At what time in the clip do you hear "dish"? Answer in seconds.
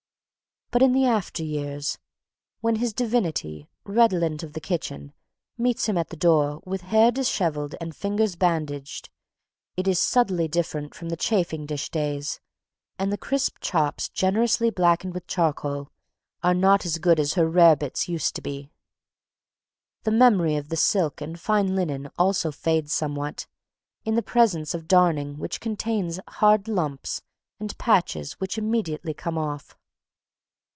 11.65-11.89